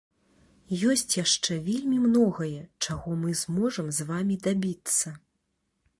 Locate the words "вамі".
4.11-4.35